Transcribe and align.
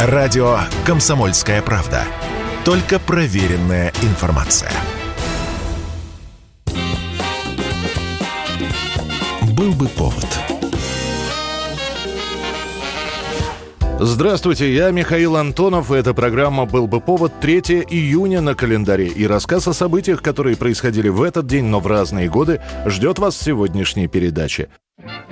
Радио 0.00 0.58
«Комсомольская 0.86 1.60
правда». 1.60 2.04
Только 2.64 3.00
проверенная 3.00 3.92
информация. 4.02 4.70
Был 9.56 9.72
бы 9.72 9.88
повод. 9.88 10.24
Здравствуйте, 13.98 14.72
я 14.72 14.92
Михаил 14.92 15.36
Антонов, 15.36 15.90
и 15.90 15.96
эта 15.96 16.14
программа 16.14 16.64
«Был 16.64 16.86
бы 16.86 17.00
повод» 17.00 17.32
3 17.40 17.58
июня 17.90 18.40
на 18.40 18.54
календаре. 18.54 19.08
И 19.08 19.26
рассказ 19.26 19.66
о 19.66 19.72
событиях, 19.72 20.22
которые 20.22 20.56
происходили 20.56 21.08
в 21.08 21.22
этот 21.22 21.48
день, 21.48 21.64
но 21.64 21.80
в 21.80 21.88
разные 21.88 22.28
годы, 22.28 22.62
ждет 22.86 23.18
вас 23.18 23.34
в 23.34 23.42
сегодняшней 23.42 24.06
передаче. 24.06 24.68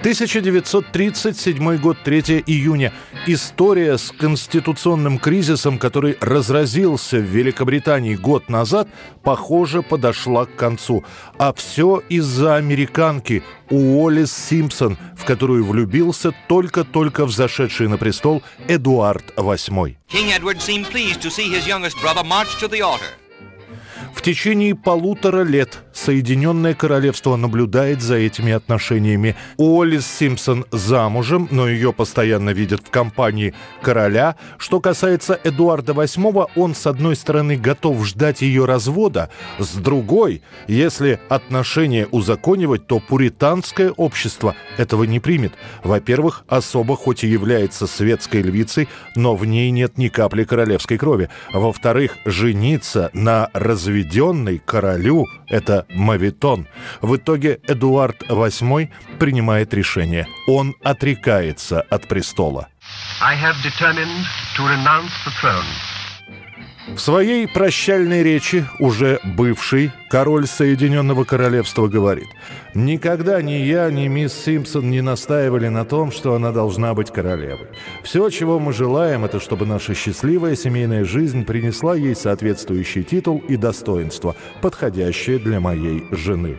1937 0.06 1.78
год, 1.78 1.98
3 2.04 2.44
июня. 2.46 2.92
История 3.26 3.98
с 3.98 4.12
конституционным 4.12 5.18
кризисом, 5.18 5.78
который 5.80 6.16
разразился 6.20 7.16
в 7.16 7.24
Великобритании 7.24 8.14
год 8.14 8.48
назад, 8.48 8.88
похоже, 9.24 9.82
подошла 9.82 10.46
к 10.46 10.54
концу. 10.54 11.04
А 11.38 11.52
все 11.52 12.00
из-за 12.08 12.54
американки 12.54 13.42
Уоллес 13.68 14.32
Симпсон, 14.32 14.96
в 15.16 15.24
которую 15.24 15.64
влюбился 15.64 16.32
только-только 16.46 17.26
взошедший 17.26 17.88
на 17.88 17.98
престол 17.98 18.44
Эдуард 18.68 19.32
VIII. 19.36 19.96
В 24.14 24.22
течение 24.22 24.74
полутора 24.76 25.42
лет 25.42 25.85
Соединенное 25.96 26.74
Королевство 26.74 27.36
наблюдает 27.36 28.02
за 28.02 28.16
этими 28.16 28.52
отношениями. 28.52 29.36
Уоллес 29.56 30.06
Симпсон 30.06 30.64
замужем, 30.70 31.48
но 31.50 31.68
ее 31.68 31.92
постоянно 31.92 32.50
видят 32.50 32.80
в 32.86 32.90
компании 32.90 33.54
короля. 33.82 34.36
Что 34.58 34.80
касается 34.80 35.38
Эдуарда 35.42 35.92
VIII, 35.92 36.50
он, 36.56 36.74
с 36.74 36.86
одной 36.86 37.16
стороны, 37.16 37.56
готов 37.56 38.04
ждать 38.06 38.42
ее 38.42 38.64
развода, 38.64 39.30
с 39.58 39.74
другой, 39.74 40.42
если 40.68 41.20
отношения 41.28 42.06
узаконивать, 42.10 42.86
то 42.86 43.00
пуританское 43.00 43.90
общество 43.90 44.54
этого 44.76 45.04
не 45.04 45.20
примет. 45.20 45.52
Во-первых, 45.82 46.44
особо 46.48 46.96
хоть 46.96 47.24
и 47.24 47.28
является 47.28 47.86
светской 47.86 48.42
львицей, 48.42 48.88
но 49.14 49.34
в 49.34 49.44
ней 49.44 49.70
нет 49.70 49.98
ни 49.98 50.08
капли 50.08 50.44
королевской 50.44 50.98
крови. 50.98 51.28
Во-вторых, 51.52 52.16
жениться 52.24 53.10
на 53.12 53.50
разведении 53.52 53.96
отведенный 53.96 54.58
королю– 54.58 55.26
это 55.48 55.85
мавитон. 55.90 56.66
В 57.02 57.16
итоге 57.16 57.60
Эдуард 57.66 58.22
VIII 58.22 58.90
принимает 59.18 59.74
решение. 59.74 60.26
Он 60.46 60.74
отрекается 60.82 61.80
от 61.80 62.08
престола. 62.08 62.68
I 63.20 63.34
have 63.34 63.56
determined 63.62 64.26
to 64.56 64.66
renounce 64.68 65.12
the 65.24 65.32
throne. 65.40 65.64
В 66.94 66.98
своей 66.98 67.48
прощальной 67.48 68.22
речи 68.22 68.64
уже 68.78 69.18
бывший 69.24 69.90
король 70.08 70.46
Соединенного 70.46 71.24
Королевства 71.24 71.88
говорит, 71.88 72.28
«Никогда 72.74 73.42
ни 73.42 73.52
я, 73.52 73.90
ни 73.90 74.06
мисс 74.06 74.32
Симпсон 74.32 74.88
не 74.90 75.00
настаивали 75.00 75.66
на 75.66 75.84
том, 75.84 76.12
что 76.12 76.34
она 76.34 76.52
должна 76.52 76.94
быть 76.94 77.10
королевой. 77.10 77.66
Все, 78.04 78.30
чего 78.30 78.60
мы 78.60 78.72
желаем, 78.72 79.24
это 79.24 79.40
чтобы 79.40 79.66
наша 79.66 79.94
счастливая 79.94 80.54
семейная 80.54 81.04
жизнь 81.04 81.44
принесла 81.44 81.96
ей 81.96 82.14
соответствующий 82.14 83.02
титул 83.02 83.42
и 83.48 83.56
достоинство, 83.56 84.36
подходящее 84.62 85.38
для 85.38 85.58
моей 85.58 86.04
жены». 86.12 86.56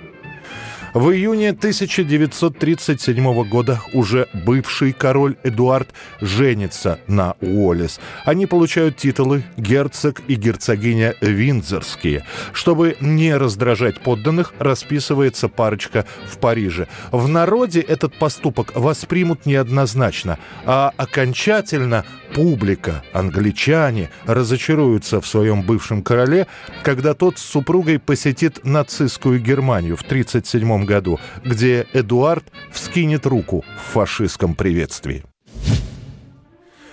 В 0.98 1.12
июне 1.12 1.50
1937 1.50 3.48
года 3.48 3.80
уже 3.94 4.28
бывший 4.34 4.94
король 4.94 5.36
Эдуард 5.44 5.90
женится 6.22 7.00
на 7.06 7.36
Уоллес. 7.40 8.00
Они 8.26 8.48
получают 8.48 8.98
титулы 8.98 9.44
герцог 9.58 10.24
и 10.28 10.34
герцогиня 10.34 11.14
Виндзорские. 11.22 12.26
Чтобы 12.52 12.98
не 13.00 13.38
раздражать 13.38 14.00
подданных, 14.00 14.56
расписывается 14.58 15.50
парочка 15.50 16.08
в 16.28 16.40
Париже. 16.40 16.88
В 17.12 17.28
народе 17.28 17.80
этот 17.80 18.16
поступок 18.16 18.72
воспримут 18.74 19.46
неоднозначно, 19.46 20.40
а 20.66 20.94
окончательно 20.98 22.06
публика, 22.34 23.04
англичане, 23.14 24.10
разочаруются 24.26 25.22
в 25.22 25.28
своем 25.28 25.62
бывшем 25.62 26.02
короле, 26.02 26.48
когда 26.82 27.14
тот 27.14 27.38
с 27.38 27.44
супругой 27.44 28.00
посетит 28.00 28.66
нацистскую 28.66 29.40
Германию 29.40 29.96
в 29.96 30.02
1937 30.02 30.87
году, 30.88 31.20
где 31.46 31.86
Эдуард 31.94 32.46
вскинет 32.72 33.28
руку 33.28 33.64
в 33.78 33.94
фашистском 33.94 34.56
приветствии. 34.56 35.24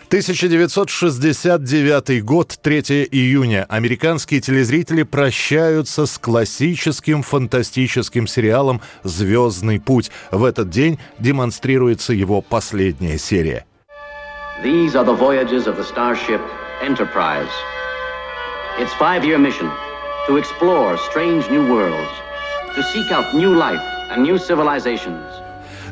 1969 0.09 2.25
год, 2.25 2.59
3 2.62 3.09
июня. 3.10 3.66
Американские 3.69 4.41
телезрители 4.41 5.03
прощаются 5.03 6.06
с 6.06 6.16
классическим 6.19 7.22
фантастическим 7.22 8.28
сериалом 8.28 8.81
«Звездный 9.03 9.81
путь». 9.81 10.12
В 10.31 10.44
этот 10.44 10.71
день 10.71 11.00
демонстрируется 11.19 12.12
его 12.12 12.43
последняя 12.43 13.19
серия. 13.19 13.66
These 14.62 14.94
are 14.94 15.04
the 15.04 15.19
voyages 15.19 15.66
of 15.66 15.77
the 15.77 15.84
starship 15.84 16.41
Enterprise. 16.81 17.50
Its 18.78 18.93
five-year 18.94 19.38
mission 19.38 19.69
to 20.28 20.37
explore 20.37 20.97
strange 21.10 21.50
new 21.50 21.66
worlds, 21.66 22.12
to 22.74 22.82
seek 22.82 23.10
out 23.12 23.34
new 23.34 23.54
life 23.54 23.84
and 24.10 24.22
new 24.22 24.38
civilizations– 24.38 25.42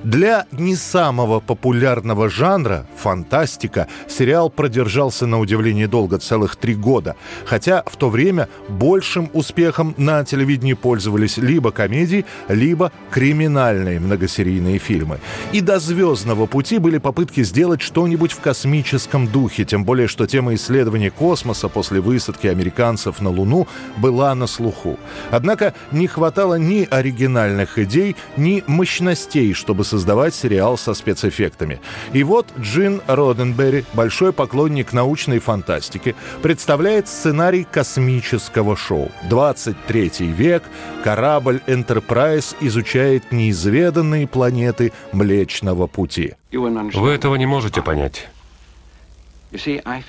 для 0.04 0.46
не 0.52 0.74
самого 0.76 1.40
популярного 1.40 2.28
жанра, 2.28 2.86
фантастика, 2.96 3.86
сериал 4.08 4.50
продержался 4.50 5.26
на 5.26 5.38
удивление 5.38 5.86
долго, 5.86 6.18
целых 6.18 6.56
три 6.56 6.74
года. 6.74 7.16
Хотя 7.44 7.82
в 7.86 7.96
то 7.96 8.10
время 8.10 8.48
большим 8.68 9.30
успехом 9.32 9.94
на 9.96 10.24
телевидении 10.24 10.74
пользовались 10.74 11.36
либо 11.36 11.70
комедии, 11.70 12.24
либо 12.48 12.92
криминальные 13.10 14.00
многосерийные 14.00 14.78
фильмы. 14.78 15.20
И 15.52 15.60
до 15.60 15.78
«Звездного 15.78 16.46
пути» 16.46 16.78
были 16.78 16.98
попытки 16.98 17.42
сделать 17.44 17.80
что-нибудь 17.80 18.32
в 18.32 18.40
космическом 18.40 19.28
духе, 19.28 19.64
тем 19.64 19.84
более, 19.84 20.08
что 20.08 20.26
тема 20.26 20.54
исследования 20.54 21.10
космоса 21.10 21.68
после 21.68 22.00
высадки 22.00 22.46
американцев 22.46 23.20
на 23.20 23.30
Луну 23.30 23.68
была 23.96 24.34
на 24.34 24.46
слуху. 24.46 24.98
Однако 25.30 25.74
не 25.92 26.06
хватало 26.06 26.56
ни 26.56 26.86
оригинальных 26.90 27.78
идей, 27.78 28.16
ни 28.36 28.64
мощностей, 28.66 29.52
чтобы 29.52 29.84
создавать 29.92 30.34
сериал 30.34 30.78
со 30.78 30.94
спецэффектами. 30.94 31.78
И 32.14 32.24
вот 32.24 32.46
Джин 32.58 33.02
Роденберри, 33.06 33.84
большой 33.92 34.32
поклонник 34.32 34.94
научной 34.94 35.38
фантастики, 35.38 36.14
представляет 36.40 37.08
сценарий 37.08 37.64
космического 37.70 38.74
шоу. 38.74 39.10
23 39.28 40.10
век, 40.20 40.62
корабль 41.04 41.60
Enterprise 41.66 42.56
изучает 42.60 43.32
неизведанные 43.32 44.26
планеты 44.26 44.94
Млечного 45.12 45.86
Пути. 45.88 46.36
Вы 46.50 47.10
этого 47.10 47.34
не 47.34 47.44
можете 47.44 47.82
понять. 47.82 48.30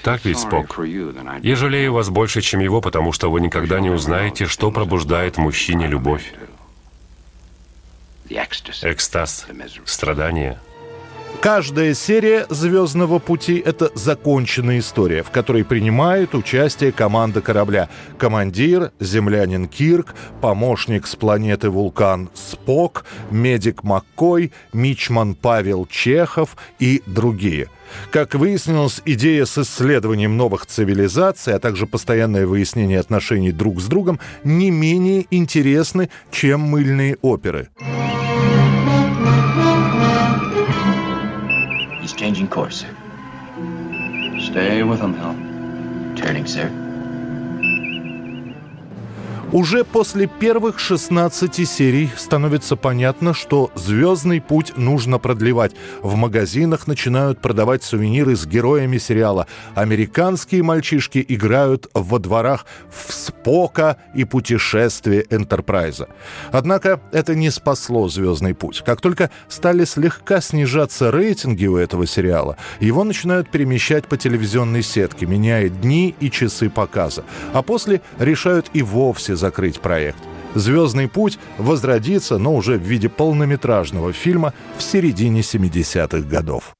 Так 0.01 0.23
ведь, 0.23 0.39
Спок. 0.39 0.79
Я 1.41 1.55
жалею 1.57 1.91
вас 1.91 2.09
больше, 2.09 2.39
чем 2.39 2.61
его, 2.61 2.79
потому 2.79 3.11
что 3.11 3.29
вы 3.29 3.41
никогда 3.41 3.81
не 3.81 3.89
узнаете, 3.89 4.45
что 4.45 4.71
пробуждает 4.71 5.35
в 5.35 5.39
мужчине 5.41 5.87
любовь 5.87 6.31
экстаз, 8.83 9.45
страдания. 9.85 10.59
Каждая 11.41 11.93
серия 11.93 12.45
«Звездного 12.49 13.19
пути»— 13.19 13.61
это 13.65 13.91
законченная 13.95 14.79
история, 14.79 15.23
в 15.23 15.29
которой 15.29 15.65
принимает 15.65 16.35
участие 16.35 16.93
команда 16.93 17.41
корабля. 17.41 17.89
Командир, 18.17 18.93
землянин 19.01 19.67
Кирк, 19.67 20.15
помощник 20.39 21.05
с 21.05 21.17
планеты 21.17 21.69
Вулкан 21.69 22.29
Спок, 22.33 23.03
медик 23.29 23.83
Маккой, 23.83 24.53
мичман 24.71 25.35
Павел 25.35 25.85
Чехов 25.85 26.55
и 26.79 27.03
другие— 27.05 27.67
как 28.11 28.35
выяснилось, 28.35 29.01
идея 29.05 29.45
с 29.45 29.57
исследованием 29.57 30.37
новых 30.37 30.65
цивилизаций, 30.65 31.53
а 31.53 31.59
также 31.59 31.87
постоянное 31.87 32.45
выяснение 32.45 32.99
отношений 32.99 33.51
друг 33.51 33.81
с 33.81 33.85
другом 33.85 34.19
не 34.43 34.71
менее 34.71 35.25
интересны, 35.31 36.09
чем 36.31 36.61
мыльные 36.61 37.17
оперы. 37.21 37.69
changing 42.23 42.47
course. 42.47 42.85
Stay 44.39 44.81
with 44.81 45.01
him. 45.01 45.13
Turning, 46.15 46.47
sir. 46.47 46.82
Уже 49.53 49.83
после 49.83 50.25
первых 50.25 50.79
16 50.79 51.69
серий 51.69 52.09
становится 52.17 52.75
понятно, 52.75 53.35
что 53.35 53.69
«Звездный 53.75 54.41
путь» 54.41 54.75
нужно 54.77 55.19
продлевать. 55.19 55.73
В 56.01 56.15
магазинах 56.15 56.87
начинают 56.87 57.39
продавать 57.39 57.83
сувениры 57.83 58.35
с 58.35 58.47
героями 58.47 58.97
сериала. 58.97 59.45
Американские 59.75 60.63
мальчишки 60.63 61.23
играют 61.27 61.87
во 61.93 62.17
дворах 62.17 62.65
в 62.89 63.13
Спока 63.13 63.97
и 64.15 64.23
путешествие 64.23 65.27
Энтерпрайза. 65.29 66.07
Однако 66.51 66.99
это 67.11 67.35
не 67.35 67.51
спасло 67.51 68.09
«Звездный 68.09 68.55
путь». 68.55 68.81
Как 68.83 69.01
только 69.01 69.29
стали 69.49 69.85
слегка 69.85 70.41
снижаться 70.41 71.11
рейтинги 71.11 71.67
у 71.67 71.77
этого 71.77 72.07
сериала, 72.07 72.57
его 72.79 73.03
начинают 73.03 73.51
перемещать 73.51 74.07
по 74.07 74.17
телевизионной 74.17 74.81
сетке, 74.81 75.27
меняя 75.27 75.69
дни 75.69 76.15
и 76.19 76.31
часы 76.31 76.71
показа. 76.71 77.23
А 77.53 77.61
после 77.61 78.01
решают 78.17 78.71
и 78.73 78.81
вовсе 78.81 79.35
закрыть 79.43 79.81
проект. 79.81 80.23
«Звездный 80.55 81.09
путь» 81.09 81.37
возродится, 81.57 82.37
но 82.37 82.55
уже 82.55 82.77
в 82.77 82.81
виде 82.81 83.09
полнометражного 83.09 84.13
фильма 84.13 84.53
в 84.77 84.81
середине 84.81 85.41
70-х 85.41 86.25
годов. 86.29 86.77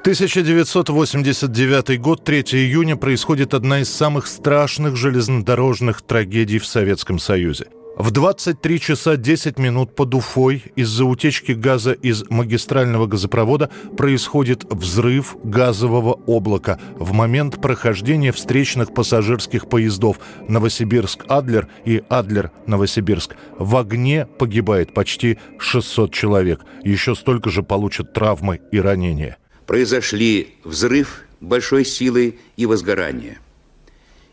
1989 0.00 2.00
год, 2.00 2.24
3 2.24 2.40
июня, 2.52 2.96
происходит 2.96 3.52
одна 3.52 3.80
из 3.80 3.92
самых 3.92 4.26
страшных 4.26 4.96
железнодорожных 4.96 6.00
трагедий 6.00 6.58
в 6.58 6.66
Советском 6.66 7.18
Союзе– 7.18 7.66
в 7.96 8.10
23 8.10 8.80
часа 8.80 9.16
10 9.16 9.58
минут 9.58 9.94
под 9.94 10.14
Уфой 10.14 10.64
из-за 10.76 11.04
утечки 11.04 11.52
газа 11.52 11.92
из 11.92 12.24
магистрального 12.30 13.06
газопровода 13.06 13.70
происходит 13.96 14.64
взрыв 14.64 15.36
газового 15.44 16.14
облака 16.26 16.80
в 16.94 17.12
момент 17.12 17.60
прохождения 17.60 18.32
встречных 18.32 18.94
пассажирских 18.94 19.68
поездов 19.68 20.18
Новосибирск-Адлер 20.48 21.68
и 21.84 22.02
Адлер-Новосибирск. 22.08 23.36
В 23.58 23.76
огне 23.76 24.26
погибает 24.38 24.94
почти 24.94 25.38
600 25.58 26.14
человек. 26.14 26.60
Еще 26.82 27.14
столько 27.14 27.50
же 27.50 27.62
получат 27.62 28.14
травмы 28.14 28.60
и 28.72 28.80
ранения. 28.80 29.36
Произошли 29.66 30.54
взрыв 30.64 31.24
большой 31.40 31.84
силы 31.84 32.38
и 32.56 32.64
возгорание. 32.64 33.38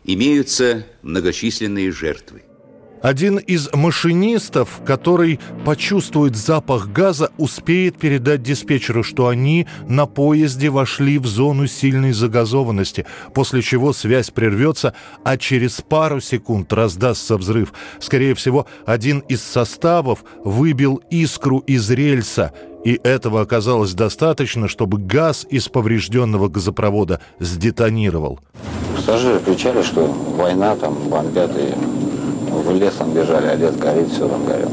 Имеются 0.04 0.86
многочисленные 1.02 1.92
жертвы. 1.92 2.42
Один 3.02 3.38
из 3.38 3.72
машинистов, 3.72 4.80
который 4.84 5.40
почувствует 5.64 6.36
запах 6.36 6.88
газа, 6.88 7.30
успеет 7.38 7.96
передать 7.96 8.42
диспетчеру, 8.42 9.02
что 9.02 9.28
они 9.28 9.66
на 9.88 10.06
поезде 10.06 10.68
вошли 10.68 11.18
в 11.18 11.26
зону 11.26 11.66
сильной 11.66 12.12
загазованности, 12.12 13.06
после 13.32 13.62
чего 13.62 13.94
связь 13.94 14.30
прервется, 14.30 14.94
а 15.24 15.38
через 15.38 15.80
пару 15.80 16.20
секунд 16.20 16.72
раздастся 16.72 17.38
взрыв. 17.38 17.72
Скорее 18.00 18.34
всего, 18.34 18.66
один 18.84 19.20
из 19.20 19.42
составов 19.42 20.22
выбил 20.44 21.02
искру 21.10 21.60
из 21.60 21.90
рельса, 21.90 22.52
и 22.84 23.00
этого 23.02 23.40
оказалось 23.40 23.94
достаточно, 23.94 24.68
чтобы 24.68 24.98
газ 24.98 25.46
из 25.48 25.68
поврежденного 25.68 26.48
газопровода 26.48 27.20
сдетонировал. 27.38 28.40
Пассажиры 28.94 29.40
кричали, 29.40 29.82
что 29.82 30.06
война, 30.06 30.76
там 30.76 30.94
бомбят 31.08 31.50
и 31.56 31.99
лесом 32.68 33.12
бежали, 33.12 33.46
а 33.46 33.54
лес 33.54 33.76
горит, 33.76 34.08
все 34.10 34.28
там 34.28 34.44
горело. 34.44 34.70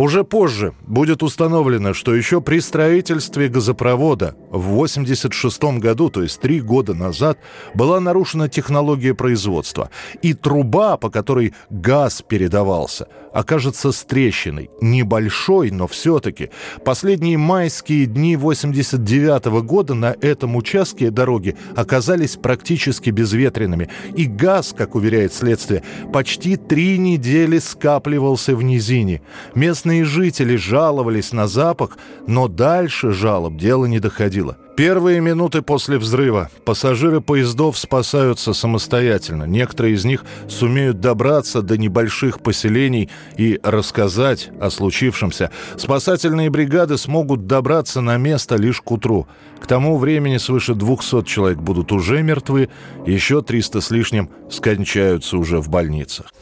Уже 0.00 0.24
позже 0.24 0.72
будет 0.86 1.22
установлено, 1.22 1.92
что 1.92 2.14
еще 2.14 2.40
при 2.40 2.60
строительстве 2.60 3.48
газопровода 3.48 4.34
в 4.50 4.72
1986 4.72 5.62
году, 5.78 6.08
то 6.08 6.22
есть 6.22 6.40
три 6.40 6.62
года 6.62 6.94
назад, 6.94 7.38
была 7.74 8.00
нарушена 8.00 8.48
технология 8.48 9.12
производства. 9.12 9.90
И 10.22 10.32
труба, 10.32 10.96
по 10.96 11.10
которой 11.10 11.52
газ 11.68 12.24
передавался, 12.26 13.08
окажется 13.34 13.92
с 13.92 14.02
трещиной. 14.04 14.70
Небольшой, 14.80 15.70
но 15.70 15.86
все-таки. 15.86 16.48
Последние 16.82 17.36
майские 17.36 18.06
дни 18.06 18.36
89 18.36 19.62
года 19.62 19.92
на 19.92 20.16
этом 20.22 20.56
участке 20.56 21.10
дороги 21.10 21.56
оказались 21.76 22.36
практически 22.36 23.10
безветренными. 23.10 23.90
И 24.16 24.24
газ, 24.24 24.74
как 24.74 24.94
уверяет 24.94 25.34
следствие, 25.34 25.82
почти 26.10 26.56
три 26.56 26.96
недели 26.96 27.58
скапливался 27.58 28.56
в 28.56 28.62
низине. 28.62 29.20
Местные 29.54 29.89
Местные 29.90 30.04
жители 30.04 30.54
жаловались 30.54 31.32
на 31.32 31.48
запах, 31.48 31.98
но 32.28 32.46
дальше 32.46 33.10
жалоб 33.10 33.56
дело 33.56 33.86
не 33.86 33.98
доходило. 33.98 34.56
Первые 34.76 35.20
минуты 35.20 35.62
после 35.62 35.98
взрыва 35.98 36.48
пассажиры 36.64 37.20
поездов 37.20 37.76
спасаются 37.76 38.52
самостоятельно. 38.52 39.42
Некоторые 39.44 39.94
из 39.94 40.04
них 40.04 40.24
сумеют 40.48 41.00
добраться 41.00 41.60
до 41.60 41.76
небольших 41.76 42.40
поселений 42.40 43.10
и 43.36 43.58
рассказать 43.64 44.50
о 44.60 44.70
случившемся. 44.70 45.50
Спасательные 45.76 46.50
бригады 46.50 46.96
смогут 46.96 47.48
добраться 47.48 48.00
на 48.00 48.16
место 48.16 48.54
лишь 48.54 48.80
к 48.80 48.92
утру. 48.92 49.26
К 49.60 49.66
тому 49.66 49.98
времени 49.98 50.36
свыше 50.36 50.74
200 50.74 51.24
человек 51.24 51.58
будут 51.58 51.90
уже 51.90 52.22
мертвы, 52.22 52.68
еще 53.04 53.42
300 53.42 53.80
с 53.80 53.90
лишним 53.90 54.30
скончаются 54.50 55.36
уже 55.36 55.58
в 55.60 55.68
больницах. 55.68 56.32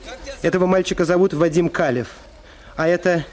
Этого 0.43 0.67
мальчика 0.67 1.07
зовут 1.07 1.33
Вадим 1.33 1.71
Калев, 1.71 2.09
а 2.77 2.87
это 2.87 3.25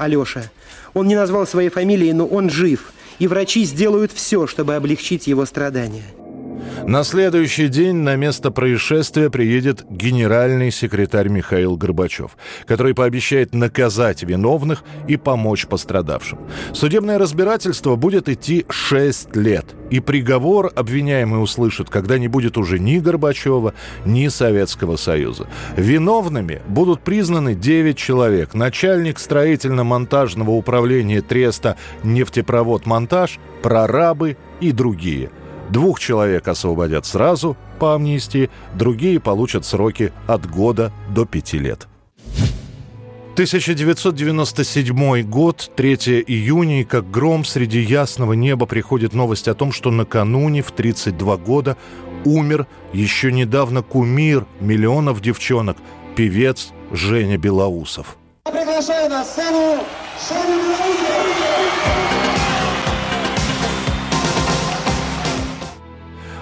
Алеша. 0.00 0.50
Он 0.94 1.06
не 1.06 1.14
назвал 1.14 1.46
своей 1.46 1.68
фамилии, 1.68 2.12
но 2.12 2.26
он 2.26 2.50
жив, 2.50 2.92
и 3.18 3.28
врачи 3.28 3.64
сделают 3.64 4.12
все, 4.12 4.46
чтобы 4.46 4.74
облегчить 4.74 5.26
его 5.26 5.44
страдания. 5.44 6.04
На 6.86 7.04
следующий 7.04 7.68
день 7.68 7.96
на 7.96 8.16
место 8.16 8.50
происшествия 8.50 9.30
приедет 9.30 9.84
генеральный 9.90 10.70
секретарь 10.70 11.28
Михаил 11.28 11.76
Горбачев, 11.76 12.36
который 12.66 12.94
пообещает 12.94 13.54
наказать 13.54 14.22
виновных 14.22 14.82
и 15.06 15.16
помочь 15.16 15.66
пострадавшим. 15.66 16.38
Судебное 16.72 17.18
разбирательство 17.18 17.96
будет 17.96 18.28
идти 18.28 18.64
6 18.68 19.36
лет, 19.36 19.66
и 19.90 20.00
приговор 20.00 20.72
обвиняемый 20.74 21.42
услышит, 21.42 21.90
когда 21.90 22.18
не 22.18 22.28
будет 22.28 22.56
уже 22.56 22.78
ни 22.78 22.98
Горбачева, 22.98 23.74
ни 24.04 24.28
Советского 24.28 24.96
Союза. 24.96 25.46
Виновными 25.76 26.62
будут 26.66 27.02
признаны 27.02 27.54
9 27.54 27.96
человек. 27.96 28.54
Начальник 28.54 29.18
строительно-монтажного 29.18 30.50
управления 30.50 31.20
Треста 31.20 31.76
«Нефтепровод 32.02 32.86
Монтаж», 32.86 33.38
прорабы 33.62 34.36
и 34.60 34.72
другие– 34.72 35.30
Двух 35.70 36.00
человек 36.00 36.48
освободят 36.48 37.06
сразу 37.06 37.56
по 37.78 37.94
амнистии, 37.94 38.50
другие 38.74 39.20
получат 39.20 39.64
сроки 39.64 40.12
от 40.26 40.50
года 40.50 40.92
до 41.08 41.24
пяти 41.24 41.58
лет. 41.58 41.86
1997 43.34 45.22
год, 45.22 45.70
3 45.76 45.94
июня, 46.26 46.80
и 46.80 46.84
как 46.84 47.08
гром 47.10 47.44
среди 47.44 47.80
ясного 47.80 48.32
неба 48.32 48.66
приходит 48.66 49.14
новость 49.14 49.46
о 49.46 49.54
том, 49.54 49.70
что 49.70 49.92
накануне 49.92 50.62
в 50.62 50.72
32 50.72 51.36
года 51.36 51.76
умер 52.24 52.66
еще 52.92 53.32
недавно 53.32 53.82
кумир 53.82 54.46
миллионов 54.60 55.20
девчонок, 55.22 55.76
певец 56.16 56.72
Женя 56.90 57.38
Белоусов. 57.38 58.18
приглашаю 58.44 59.08
на 59.08 59.24
сцену 59.24 59.84
Женю 60.28 60.60
Белоусов! 60.62 61.49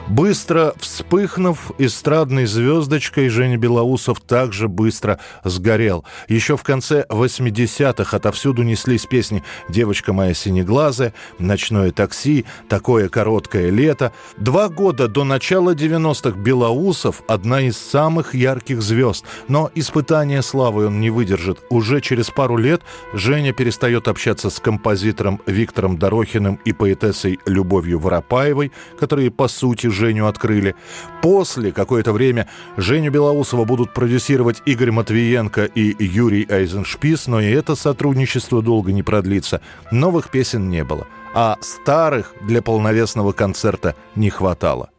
Быстро 0.09 0.73
вспыхнув 0.79 1.73
эстрадной 1.77 2.47
звездочкой, 2.47 3.29
Женя 3.29 3.59
Белоусов 3.59 4.21
также 4.21 4.67
быстро 4.67 5.21
сгорел. 5.45 6.03
Еще 6.29 6.57
в 6.57 6.63
конце 6.63 7.05
80-х 7.11 8.17
отовсюду 8.17 8.63
неслись 8.63 9.05
песни 9.05 9.45
«Девочка 9.69 10.15
моя 10.15 10.33
синеглазая», 10.33 11.13
«Ночное 11.39 11.91
такси», 11.91 12.47
«Такое 12.71 13.11
короткое 13.11 13.69
лето». 13.69 14.13
Два 14.39 14.71
года 14.71 15.09
до 15.09 15.25
начала 15.25 15.75
90-х 15.75 16.39
Белоусов– 16.39 17.23
одна 17.29 17.61
из 17.61 17.77
самых 17.77 18.35
ярких 18.35 18.81
звезд. 18.81 19.27
Но 19.47 19.71
испытания 19.75 20.41
славы 20.41 20.87
он 20.87 21.01
не 21.01 21.11
выдержит. 21.11 21.59
Уже 21.69 22.01
через 22.01 22.31
пару 22.31 22.57
лет 22.57 22.81
Женя 23.13 23.53
перестает 23.53 24.09
общаться 24.09 24.49
с 24.49 24.59
композитором 24.59 25.43
Виктором 25.45 25.99
Дорохиным 25.99 26.59
и 26.65 26.73
поэтессой 26.73 27.39
Любовью 27.45 27.99
Воропаевой, 27.99 28.73
которые, 28.99 29.31
по 29.31 29.49
сути, 29.49 29.98
Женю 29.99 30.27
открыли. 30.27 30.75
После 31.21 31.73
какое-то 31.73 32.13
время 32.13 32.49
Женю 32.77 33.11
Белоусова 33.11 33.65
будут 33.65 33.93
продюсировать 33.93 34.63
Игорь 34.65 34.93
Матвиенко 34.93 35.65
и 35.65 35.95
Юрий 36.03 36.47
Айзеншпис, 36.49 37.27
но 37.27 37.41
и 37.41 37.51
это 37.51 37.75
сотрудничество 37.75 38.63
долго 38.63 38.93
не 38.93 39.03
продлится. 39.03 39.61
Новых 39.91 40.31
песен 40.31 40.71
не 40.71 40.85
было, 40.85 41.07
а 41.35 41.57
старых 41.61 42.33
для 42.41 42.63
полновесного 42.63 43.33
концерта 43.33 43.97
не 44.15 44.31
хватало. 44.31 44.91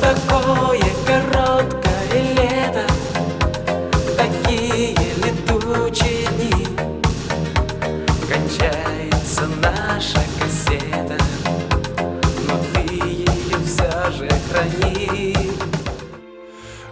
Такое 0.00 0.89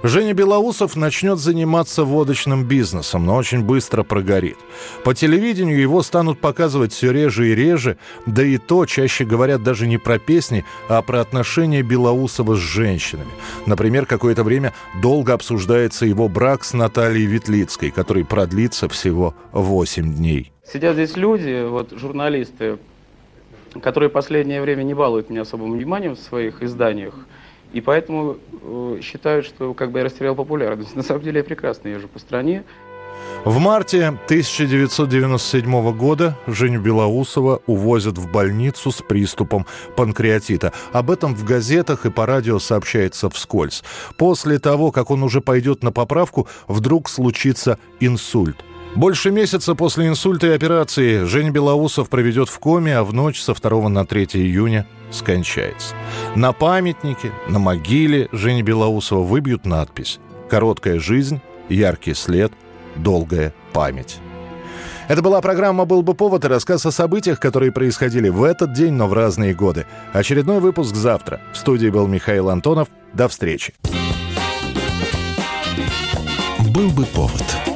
Женя 0.03 0.33
Белоусов 0.33 0.95
начнет 0.95 1.39
заниматься 1.39 2.05
водочным 2.05 2.65
бизнесом, 2.65 3.27
но 3.27 3.35
очень 3.35 3.65
быстро 3.65 4.05
прогорит. 4.05 4.57
По 5.03 5.13
телевидению 5.13 5.81
его 5.81 6.03
станут 6.03 6.39
показывать 6.39 6.93
все 6.93 7.11
реже 7.11 7.51
и 7.51 7.55
реже, 7.55 7.99
да 8.25 8.45
и 8.45 8.59
то 8.59 8.87
чаще 8.87 9.25
говорят 9.25 9.65
даже 9.65 9.89
не 9.89 9.99
про 9.99 10.19
песни, 10.19 10.65
а 10.89 11.03
про 11.03 11.21
отношения 11.21 11.83
Белоусова 11.83 12.55
с 12.55 12.59
женщинами. 12.59 13.31
Например, 13.67 14.07
какое-то 14.07 14.45
время 14.45 14.73
долго 15.03 15.33
обсуждается 15.33 16.07
его 16.07 16.29
брак 16.29 16.63
с 16.63 16.75
Натальей 16.75 17.27
Ветлицкой, 17.27 17.91
который 17.91 18.25
продлится 18.25 18.89
всего 18.89 19.35
8 19.53 20.15
дней. 20.15 20.53
Сидят 20.65 20.95
здесь 20.95 21.17
люди, 21.17 21.67
вот 21.67 21.93
журналисты, 21.93 22.79
которые 23.83 24.11
последнее 24.11 24.63
время 24.63 24.85
не 24.85 24.95
балуют 24.95 25.29
меня 25.29 25.43
особым 25.43 25.73
вниманием 25.73 26.15
в 26.15 26.21
своих 26.21 26.63
изданиях. 26.63 27.15
И 27.73 27.81
поэтому 27.81 28.37
э, 28.63 29.01
считают, 29.03 29.47
что 29.47 29.75
как 29.75 29.91
бы 29.91 29.99
я 29.99 30.05
растерял 30.05 30.35
популярность. 30.35 30.97
На 30.97 31.03
самом 31.03 31.23
деле 31.23 31.39
я 31.39 31.45
прекрасно 31.45 31.89
езжу 31.89 32.09
по 32.09 32.19
стране. 32.19 32.65
В 33.45 33.59
марте 33.59 34.09
1997 34.09 35.97
года 35.97 36.37
Женю 36.47 36.81
Белоусова 36.81 37.63
увозят 37.67 38.19
в 38.19 38.31
больницу 38.31 38.91
с 38.91 39.01
приступом 39.01 39.65
панкреатита. 39.97 40.73
Об 40.93 41.11
этом 41.11 41.35
в 41.35 41.45
газетах 41.45 42.05
и 42.05 42.11
по 42.11 42.27
радио 42.27 42.59
сообщается 42.59 43.31
вскользь. 43.31 43.85
После 44.17 44.59
того, 44.59 44.91
как 44.91 45.11
он 45.11 45.23
уже 45.23 45.41
пойдет 45.41 45.83
на 45.83 45.93
поправку, 45.93 46.49
вдруг 46.67 47.09
случится 47.09 47.79
инсульт. 48.01 48.57
Больше 48.95 49.31
месяца 49.31 49.75
после 49.75 50.09
инсульта 50.09 50.49
и 50.49 50.51
операции 50.51 51.25
Женя 51.25 51.51
Белоусов 51.51 52.09
проведет 52.09 52.49
в 52.49 52.59
коме, 52.59 52.97
а 52.97 53.05
в 53.05 53.13
ночь 53.13 53.41
со 53.41 53.55
2 53.55 53.89
на 53.89 54.05
3 54.05 54.25
июня 54.35 54.87
скончается. 55.11 55.95
На 56.35 56.53
памятнике, 56.53 57.33
на 57.49 57.59
могиле 57.59 58.29
Жени 58.33 58.63
Белоусова 58.63 59.23
выбьют 59.23 59.67
надпись 59.67 60.19
«Короткая 60.51 60.99
жизнь, 60.99 61.41
яркий 61.69 62.15
след, 62.15 62.53
долгая 62.97 63.55
память». 63.73 64.19
Это 65.07 65.23
была 65.23 65.41
программа 65.41 65.85
«Был 65.85 66.03
бы 66.03 66.15
повод» 66.15 66.45
и 66.45 66.49
рассказ 66.49 66.85
о 66.85 66.91
событиях, 66.91 67.41
которые 67.41 67.73
происходили 67.73 68.29
в 68.29 68.43
этот 68.43 68.75
день, 68.75 68.93
но 68.93 69.07
в 69.07 69.15
разные 69.15 69.55
годы. 69.55 69.87
Очередной 70.13 70.61
выпуск 70.61 70.95
завтра. 70.95 71.41
В 71.55 71.57
студии 71.57 71.89
был 71.89 72.07
Михаил 72.07 72.51
Антонов. 72.51 72.89
До 73.15 73.29
встречи. 73.29 73.75
«Был 76.75 76.91
бы 76.91 77.07
повод» 77.07 77.68